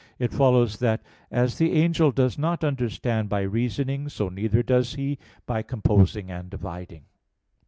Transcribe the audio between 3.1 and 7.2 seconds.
by reasoning, so neither does he by composing and dividing.